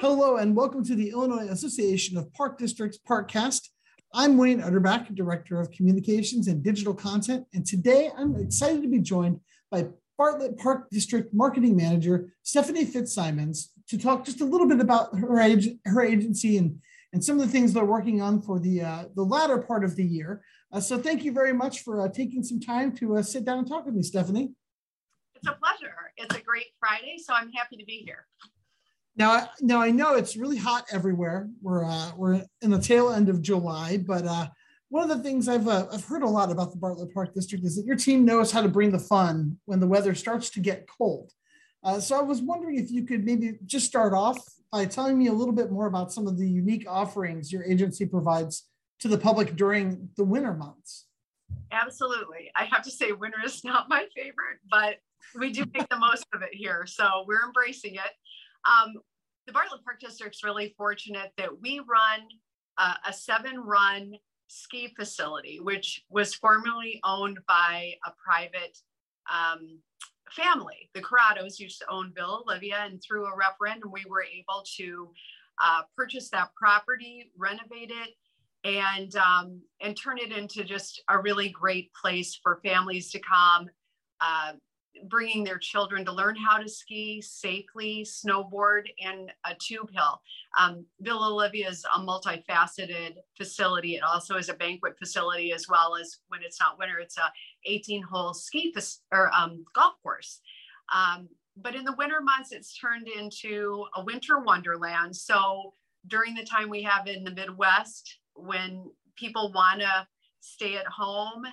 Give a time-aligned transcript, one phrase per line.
[0.00, 3.68] Hello and welcome to the Illinois Association of Park Districts Parkcast.
[4.14, 9.00] I'm Wayne Utterback, Director of Communications and Digital Content, and today I'm excited to be
[9.00, 9.40] joined
[9.70, 15.14] by Bartlett Park District Marketing Manager Stephanie Fitzsimons to talk just a little bit about
[15.18, 16.80] her, ag- her agency and,
[17.12, 19.96] and some of the things they're working on for the, uh, the latter part of
[19.96, 20.42] the year.
[20.72, 23.58] Uh, so thank you very much for uh, taking some time to uh, sit down
[23.58, 24.52] and talk with me, Stephanie.
[25.34, 25.94] It's a pleasure.
[26.16, 28.24] It's a great Friday, so I'm happy to be here.
[29.16, 31.48] Now, now I know it's really hot everywhere.
[31.60, 34.48] We're uh, we're in the tail end of July, but uh,
[34.88, 37.64] one of the things I've uh, I've heard a lot about the Bartlett Park District
[37.64, 40.60] is that your team knows how to bring the fun when the weather starts to
[40.60, 41.32] get cold.
[41.82, 44.38] Uh, so I was wondering if you could maybe just start off
[44.70, 48.06] by telling me a little bit more about some of the unique offerings your agency
[48.06, 48.66] provides
[49.00, 51.06] to the public during the winter months.
[51.72, 52.50] Absolutely.
[52.54, 54.96] I have to say, winter is not my favorite, but
[55.38, 56.84] we do make the most of it here.
[56.86, 58.12] So we're embracing it.
[58.68, 58.94] Um,
[59.46, 62.20] the Bartlett Park District's really fortunate that we run
[62.78, 64.12] uh, a seven run
[64.48, 68.78] ski facility, which was formerly owned by a private
[69.30, 69.78] um,
[70.30, 70.90] family.
[70.94, 75.10] The Corrados used to own Villa Olivia, and through a referendum, we were able to
[75.62, 78.14] uh, purchase that property, renovate it,
[78.64, 83.68] and um, and turn it into just a really great place for families to come,
[84.20, 84.52] uh,
[85.08, 90.20] bringing their children to learn how to ski safely, snowboard, and a tube hill.
[90.58, 93.96] Um, Villa Olivia is a multifaceted facility.
[93.96, 97.32] It also is a banquet facility as well as when it's not winter, it's a
[97.70, 98.74] 18-hole ski
[99.12, 100.40] or um, golf course.
[100.94, 105.14] Um, but in the winter months, it's turned into a winter wonderland.
[105.14, 105.74] So
[106.06, 108.84] during the time we have in the Midwest, when
[109.16, 110.06] people want to
[110.40, 111.44] stay at home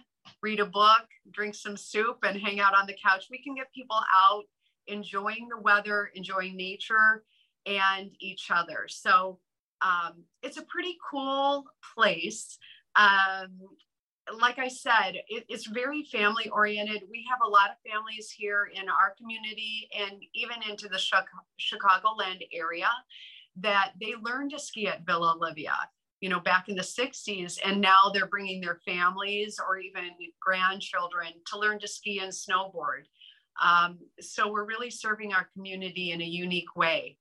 [0.42, 3.28] read a book, drink some soup, and hang out on the couch.
[3.30, 4.44] We can get people out
[4.88, 7.24] enjoying the weather, enjoying nature,
[7.66, 8.86] and each other.
[8.88, 9.40] So
[9.82, 11.66] um, it's a pretty cool
[11.96, 12.58] place.
[12.96, 13.60] Um,
[14.40, 17.04] like I said, it, it's very family oriented.
[17.10, 20.98] We have a lot of families here in our community and even into the
[21.60, 22.90] Chicagoland area
[23.58, 25.74] that they learn to ski at Villa Olivia
[26.22, 27.60] you know, back in the 60s.
[27.64, 30.04] And now they're bringing their families or even
[30.42, 33.04] grandchildren to learn to ski and snowboard.
[33.64, 37.18] Um, so we're really serving our community in a unique way.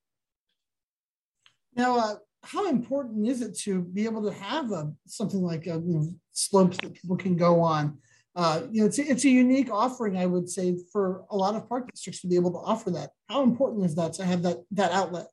[1.75, 5.81] Now, uh, how important is it to be able to have a, something like a,
[5.85, 7.97] you know, slopes that people can go on?
[8.35, 11.55] Uh, you know, it's a, it's a unique offering, I would say, for a lot
[11.55, 13.09] of park districts to be able to offer that.
[13.29, 15.25] How important is that to have that that outlet?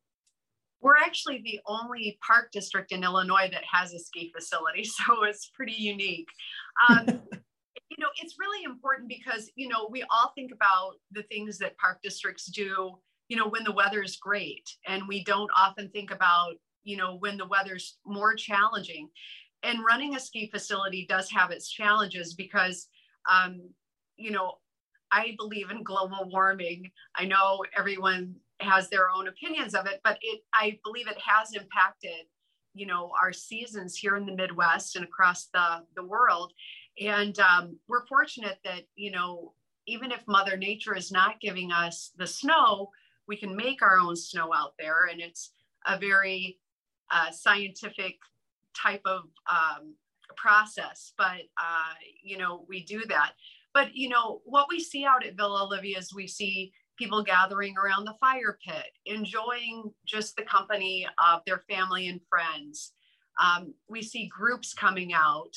[0.84, 5.50] We're actually the only park district in Illinois that has a ski facility, so it's
[5.54, 6.28] pretty unique.
[6.88, 7.06] Um,
[7.88, 11.76] you know, it's really important because you know we all think about the things that
[11.78, 12.92] park districts do.
[13.28, 17.16] You know, when the weather is great, and we don't often think about you know
[17.16, 19.08] when the weather's more challenging.
[19.62, 22.86] And running a ski facility does have its challenges because,
[23.32, 23.62] um,
[24.18, 24.58] you know,
[25.10, 26.90] I believe in global warming.
[27.16, 31.52] I know everyone has their own opinions of it, but it I believe it has
[31.54, 32.26] impacted,
[32.74, 36.52] you know, our seasons here in the Midwest and across the the world.
[37.00, 39.54] And um, we're fortunate that you know
[39.86, 42.90] even if Mother Nature is not giving us the snow,
[43.28, 45.52] we can make our own snow out there, and it's
[45.86, 46.58] a very
[47.10, 48.16] uh, scientific
[48.74, 49.94] type of um,
[50.36, 51.12] process.
[51.16, 53.32] But uh, you know, we do that.
[53.72, 57.74] But you know, what we see out at Villa Olivia is we see people gathering
[57.76, 62.92] around the fire pit, enjoying just the company of their family and friends.
[63.42, 65.54] Um, we see groups coming out.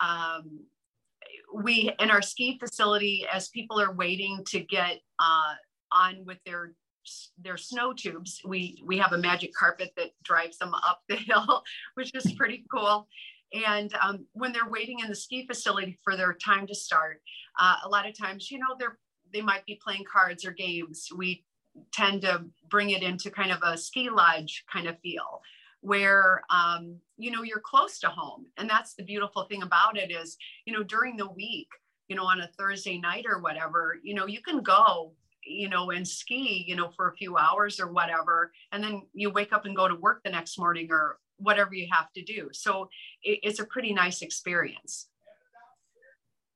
[0.00, 0.60] Um,
[1.54, 5.54] we in our ski facility, as people are waiting to get uh,
[5.92, 6.74] on with their
[7.38, 11.62] their snow tubes, we we have a magic carpet that drives them up the hill,
[11.94, 13.06] which is pretty cool.
[13.52, 17.20] And um, when they're waiting in the ski facility for their time to start,
[17.60, 18.98] uh, a lot of times, you know, they're
[19.34, 21.08] they might be playing cards or games.
[21.14, 21.44] We
[21.92, 25.42] tend to bring it into kind of a ski lodge kind of feel
[25.80, 28.46] where um, you know you're close to home.
[28.56, 31.68] And that's the beautiful thing about it is you know during the week
[32.08, 35.90] you know on a thursday night or whatever you know you can go you know
[35.90, 38.52] and ski you know for a few hours or whatever.
[38.72, 41.88] And then you wake up and go to work the next morning or whatever you
[41.90, 42.48] have to do.
[42.52, 42.88] So
[43.22, 45.08] it, it's a pretty nice experience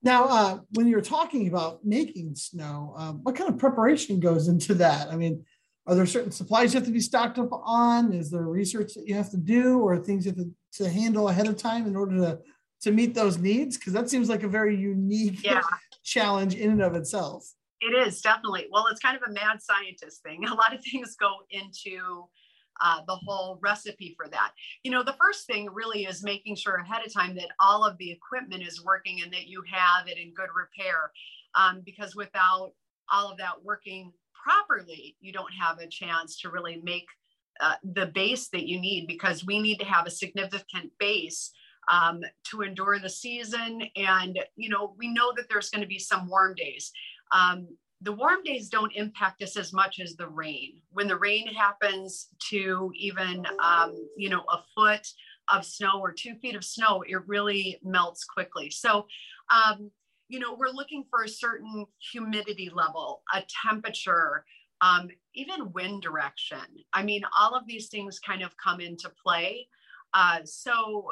[0.02, 4.74] now, uh, when you're talking about making snow, um, what kind of preparation goes into
[4.74, 5.08] that?
[5.10, 5.44] I mean,
[5.86, 8.12] are there certain supplies you have to be stocked up on?
[8.12, 11.28] Is there research that you have to do, or things you have to, to handle
[11.28, 12.38] ahead of time in order to
[12.82, 13.76] to meet those needs?
[13.76, 15.62] Because that seems like a very unique yeah.
[16.04, 17.50] challenge in and of itself.
[17.80, 18.66] It is definitely.
[18.70, 20.44] Well, it's kind of a mad scientist thing.
[20.48, 22.28] A lot of things go into
[22.80, 24.52] uh, the whole recipe for that.
[24.82, 27.98] You know, the first thing really is making sure ahead of time that all of
[27.98, 31.10] the equipment is working and that you have it in good repair.
[31.54, 32.72] Um, because without
[33.10, 37.06] all of that working properly, you don't have a chance to really make
[37.60, 41.50] uh, the base that you need because we need to have a significant base
[41.90, 42.20] um,
[42.50, 43.82] to endure the season.
[43.96, 46.92] And, you know, we know that there's going to be some warm days.
[47.32, 47.68] Um,
[48.00, 50.80] the warm days don't impact us as much as the rain.
[50.92, 55.06] When the rain happens to even, um, you know, a foot
[55.52, 58.70] of snow or two feet of snow, it really melts quickly.
[58.70, 59.06] So,
[59.50, 59.90] um,
[60.28, 64.44] you know, we're looking for a certain humidity level, a temperature,
[64.80, 66.58] um, even wind direction.
[66.92, 69.66] I mean, all of these things kind of come into play.
[70.14, 71.08] Uh, so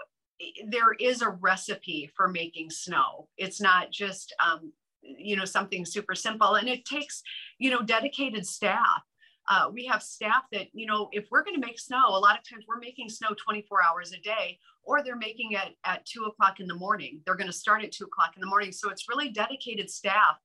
[0.69, 3.29] there is a recipe for making snow.
[3.39, 4.73] It's not just um,
[5.19, 7.23] you know something super simple and it takes
[7.59, 9.03] you know dedicated staff.
[9.49, 12.39] Uh, we have staff that you know if we're going to make snow a lot
[12.39, 16.25] of times we're making snow 24 hours a day or they're making it at 2
[16.25, 17.21] o'clock in the morning.
[17.25, 18.71] They're going to start at 2 o'clock in the morning.
[18.71, 20.37] So it's really dedicated staff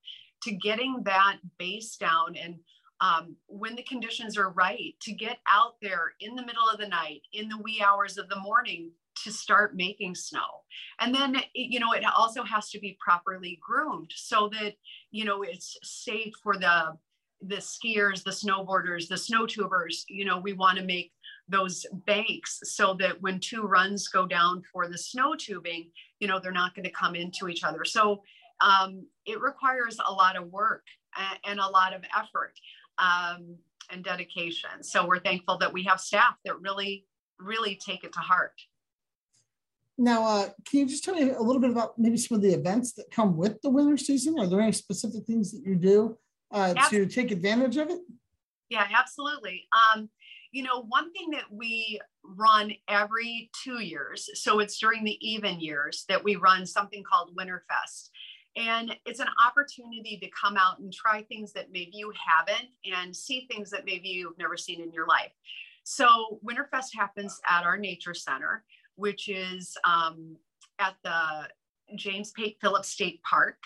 [0.44, 2.56] to getting that base down and
[3.02, 6.88] um, when the conditions are right to get out there in the middle of the
[6.88, 8.92] night in the wee hours of the morning
[9.24, 10.64] to start making snow.
[11.00, 14.74] And then, you know, it also has to be properly groomed so that,
[15.12, 16.98] you know, it's safe for the
[17.44, 20.06] the skiers, the snowboarders, the snow tubers.
[20.08, 21.12] You know, we want to make
[21.48, 26.40] those banks so that when two runs go down for the snow tubing, you know,
[26.40, 27.84] they're not going to come into each other.
[27.84, 28.22] So
[28.62, 30.84] um, it requires a lot of work
[31.46, 32.54] and, a lot of effort
[33.00, 33.56] um,
[33.90, 34.84] and dedication.
[34.84, 37.06] So we're thankful that we have staff that really,
[37.40, 38.54] really take it to heart.
[39.98, 42.54] Now, uh, can you just tell me a little bit about maybe some of the
[42.54, 44.40] events that come with the winter season?
[44.40, 46.18] Are there any specific things that you do
[46.52, 48.00] uh, to take advantage of it?
[48.70, 49.68] Yeah, absolutely.
[49.74, 50.10] Um,
[50.52, 55.60] you know, one thing that we run every two years, so it's during the even
[55.60, 58.10] years that we run something called Winterfest.
[58.58, 63.16] And it's an opportunity to come out and try things that maybe you haven't and
[63.16, 65.32] see things that maybe you've never seen in your life.
[65.84, 68.66] So, Winterfest happens at our nature center
[68.96, 70.36] which is um,
[70.80, 71.48] at the
[71.96, 73.58] James Pate Phillips State Park.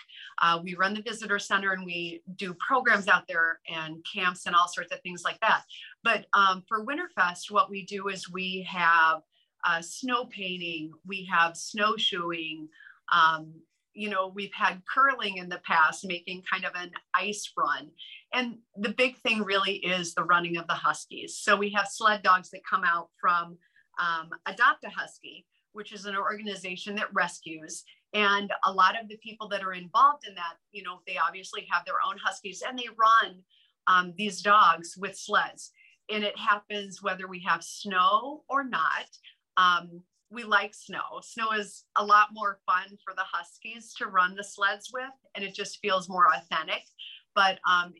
[0.42, 4.54] Uh, we run the visitor center and we do programs out there and camps and
[4.54, 5.62] all sorts of things like that.
[6.02, 9.22] But um, for Winterfest, what we do is we have
[9.64, 12.68] uh, snow painting, we have snowshoeing.
[13.12, 13.54] Um,
[13.94, 17.88] you know, we've had curling in the past, making kind of an ice run.
[18.34, 21.38] And the big thing really is the running of the Huskies.
[21.38, 23.56] So we have sled dogs that come out from
[23.98, 27.84] um, Adopt a Husky, which is an organization that rescues.
[28.14, 31.66] And a lot of the people that are involved in that, you know, they obviously
[31.70, 33.42] have their own Huskies and they run
[33.86, 35.72] um, these dogs with sleds.
[36.10, 39.06] And it happens whether we have snow or not.
[39.56, 41.20] Um, we like snow.
[41.22, 45.04] Snow is a lot more fun for the Huskies to run the sleds with,
[45.34, 46.82] and it just feels more authentic.
[47.34, 47.92] But um,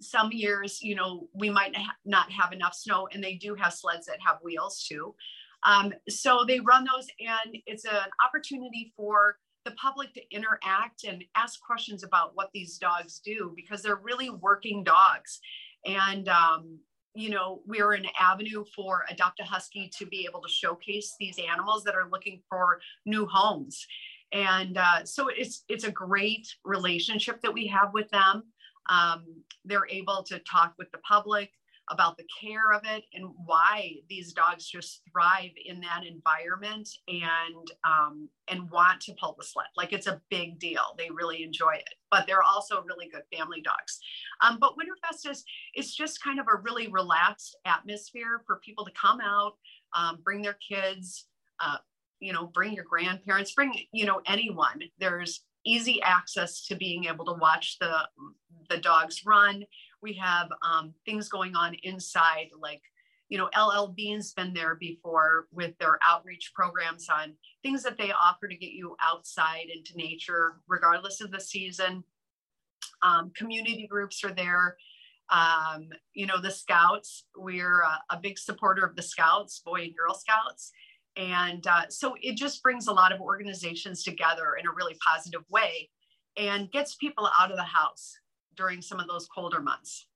[0.00, 4.06] some years, you know, we might not have enough snow, and they do have sleds
[4.06, 5.14] that have wheels too.
[5.62, 11.24] Um, so they run those, and it's an opportunity for the public to interact and
[11.34, 15.40] ask questions about what these dogs do because they're really working dogs.
[15.84, 16.78] And, um,
[17.14, 21.38] you know, we're an avenue for Adopt a Husky to be able to showcase these
[21.38, 23.86] animals that are looking for new homes.
[24.32, 28.42] And uh, so it's it's a great relationship that we have with them.
[28.88, 29.24] Um,
[29.64, 31.50] they're able to talk with the public
[31.90, 37.70] about the care of it and why these dogs just thrive in that environment and
[37.84, 39.66] um, and want to pull the sled.
[39.76, 40.82] Like it's a big deal.
[40.98, 44.00] They really enjoy it, but they're also really good family dogs.
[44.40, 48.92] Um, but Winterfest is it's just kind of a really relaxed atmosphere for people to
[49.00, 49.52] come out,
[49.96, 51.26] um, bring their kids,
[51.60, 51.76] uh,
[52.20, 54.80] you know, bring your grandparents, bring you know anyone.
[54.98, 58.08] There's easy access to being able to watch the
[58.68, 59.64] the dogs run
[60.06, 62.82] we have um, things going on inside, like,
[63.28, 68.12] you know, LL Bean's been there before with their outreach programs on things that they
[68.12, 72.04] offer to get you outside into nature, regardless of the season.
[73.02, 74.76] Um, community groups are there.
[75.28, 79.96] Um, you know, the Scouts, we're a, a, big supporter of the Scouts, Boy and
[79.96, 80.70] Girl Scouts.
[81.16, 85.42] And uh, so it just brings a lot of organizations together in a really positive
[85.50, 85.88] way
[86.36, 88.18] and gets people out of the house
[88.56, 90.06] during some of those colder months.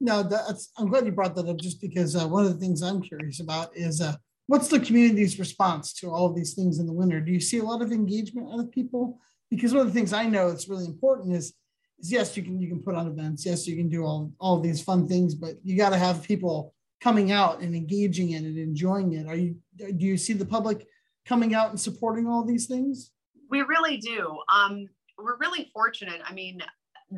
[0.00, 2.82] No, that's I'm glad you brought that up just because uh, one of the things
[2.82, 4.14] I'm curious about is uh,
[4.46, 7.20] what's the community's response to all of these things in the winter?
[7.20, 9.18] Do you see a lot of engagement out of people?
[9.50, 11.54] Because one of the things I know that's really important is,
[11.98, 14.60] is yes, you can you can put on events, yes, you can do all all
[14.60, 18.58] these fun things, but you got to have people coming out and engaging in and
[18.58, 19.26] enjoying it.
[19.26, 20.86] Are you do you see the public
[21.26, 23.12] coming out and supporting all these things?
[23.50, 24.38] We really do.
[24.52, 26.20] Um, we're really fortunate.
[26.24, 26.60] I mean,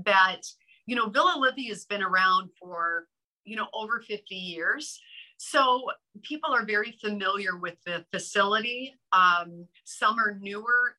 [0.04, 0.42] that
[0.86, 3.06] you know, Villa Olivia has been around for
[3.44, 5.00] you know over 50 years.
[5.42, 5.84] So
[6.22, 8.98] people are very familiar with the facility.
[9.12, 10.96] Um, some are newer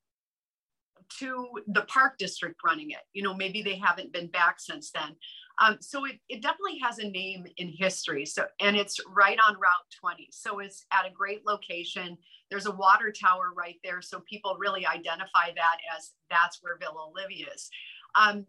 [1.19, 3.01] to the park district running it.
[3.13, 5.15] You know, maybe they haven't been back since then.
[5.61, 8.25] Um, so it, it definitely has a name in history.
[8.25, 10.27] So, and it's right on Route 20.
[10.31, 12.17] So it's at a great location.
[12.49, 14.01] There's a water tower right there.
[14.01, 17.69] So people really identify that as that's where Villa Olivia is.
[18.15, 18.45] Um,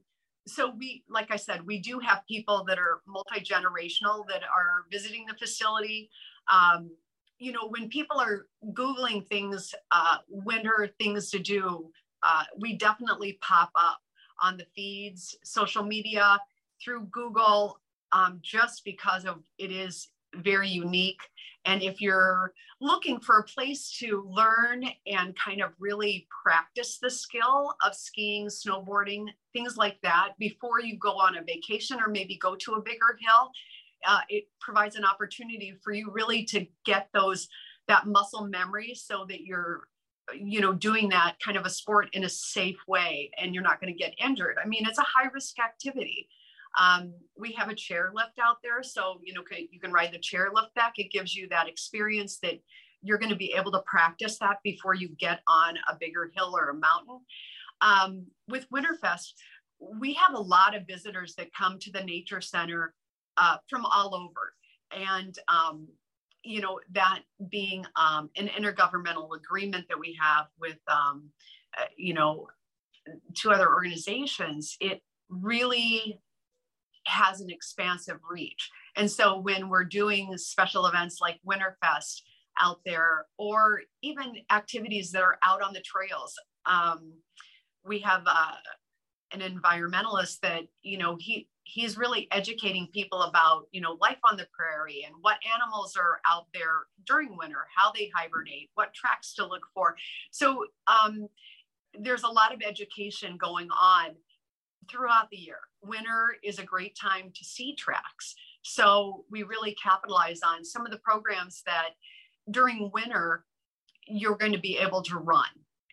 [0.47, 5.26] so we, like I said, we do have people that are multi-generational that are visiting
[5.26, 6.11] the facility.
[6.50, 6.90] Um,
[7.38, 11.90] you know, when people are Googling things, uh, winter things to do,
[12.23, 13.99] uh, we definitely pop up
[14.42, 16.38] on the feeds, social media,
[16.83, 17.81] through Google,
[18.12, 21.21] um, just because of it is very unique.
[21.65, 27.11] And if you're looking for a place to learn and kind of really practice the
[27.11, 32.37] skill of skiing, snowboarding, things like that before you go on a vacation or maybe
[32.39, 33.51] go to a bigger hill,
[34.07, 37.49] uh, it provides an opportunity for you really to get those
[37.89, 39.83] that muscle memory so that you're
[40.35, 43.81] you know doing that kind of a sport in a safe way and you're not
[43.81, 46.29] going to get injured i mean it's a high risk activity
[46.79, 50.49] um, we have a chairlift out there, so you know you can ride the chair
[50.55, 50.95] lift back.
[50.97, 52.61] It gives you that experience that
[53.02, 56.57] you're going to be able to practice that before you get on a bigger hill
[56.57, 57.21] or a mountain.
[57.81, 59.33] Um, with Winterfest,
[59.81, 62.95] we have a lot of visitors that come to the nature center
[63.37, 64.55] uh, from all over,
[64.93, 65.88] and um,
[66.43, 71.29] you know that being um, an intergovernmental agreement that we have with um,
[71.79, 72.47] uh, you know
[73.35, 76.21] two other organizations, it really
[77.06, 78.71] has an expansive reach.
[78.97, 82.23] And so when we're doing special events like Winterfest
[82.61, 86.35] out there, or even activities that are out on the trails,
[86.66, 87.12] um,
[87.85, 88.52] we have uh,
[89.32, 94.37] an environmentalist that you know he he's really educating people about you know life on
[94.37, 99.35] the prairie and what animals are out there during winter, how they hibernate, what tracks
[99.35, 99.97] to look for.
[100.30, 101.28] So um,
[101.99, 104.11] there's a lot of education going on
[104.91, 105.59] throughout the year.
[105.83, 108.35] Winter is a great time to see tracks.
[108.62, 111.91] So we really capitalize on some of the programs that
[112.51, 113.45] during winter
[114.07, 115.47] you're going to be able to run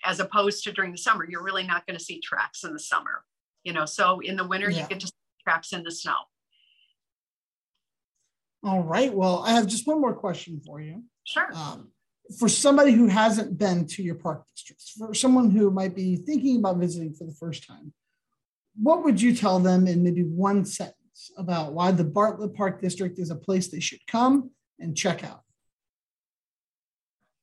[0.03, 1.25] as opposed to during the summer.
[1.27, 3.23] You're really not going to see tracks in the summer.
[3.63, 4.83] You know, so in the winter yeah.
[4.83, 6.15] you get to see tracks in the snow.
[8.63, 9.13] All right.
[9.13, 11.03] Well, I have just one more question for you.
[11.23, 11.49] Sure.
[11.53, 11.91] Um,
[12.37, 16.57] for somebody who hasn't been to your park districts, for someone who might be thinking
[16.57, 17.93] about visiting for the first time,
[18.81, 23.19] what would you tell them in maybe one sentence about why the Bartlett Park District
[23.19, 25.41] is a place they should come and check out?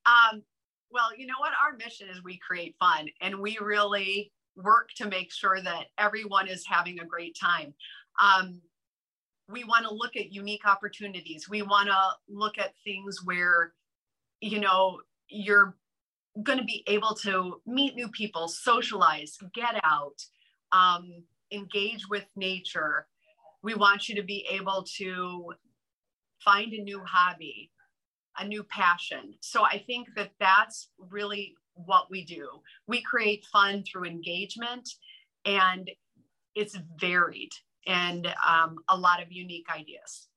[0.05, 0.41] Um,
[0.89, 1.51] well, you know what?
[1.63, 6.47] Our mission is we create fun and we really work to make sure that everyone
[6.47, 7.73] is having a great time.
[8.19, 8.59] Um,
[9.49, 11.47] we want to look at unique opportunities.
[11.49, 13.73] We want to look at things where,
[14.41, 15.77] you know, you're
[16.41, 20.15] going to be able to meet new people, socialize, get out,
[20.71, 23.07] um, engage with nature.
[23.63, 25.53] We want you to be able to
[26.43, 27.71] find a new hobby,
[28.37, 29.33] a new passion.
[29.41, 32.47] So I think that that's really what we do.
[32.87, 34.89] We create fun through engagement
[35.45, 35.89] and
[36.55, 37.51] it's varied
[37.85, 40.27] and um, a lot of unique ideas.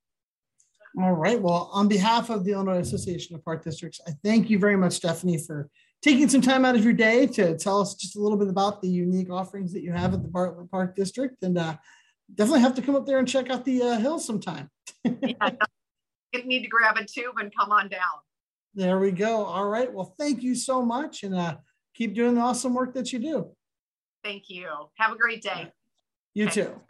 [0.99, 1.41] All right.
[1.41, 4.93] Well, on behalf of the Illinois Association of Park Districts, I thank you very much,
[4.93, 5.69] Stephanie, for
[6.01, 8.81] taking some time out of your day to tell us just a little bit about
[8.81, 11.41] the unique offerings that you have at the Bartlett Park District.
[11.43, 11.77] And uh,
[12.33, 14.69] definitely have to come up there and check out the uh, hills sometime.
[15.03, 15.51] yeah,
[16.33, 17.99] you need to grab a tube and come on down.
[18.73, 19.45] There we go.
[19.45, 19.91] All right.
[19.91, 21.57] Well, thank you so much and uh,
[21.93, 23.51] keep doing the awesome work that you do.
[24.23, 24.69] Thank you.
[24.95, 25.71] Have a great day.
[26.33, 26.63] You okay.
[26.63, 26.81] too.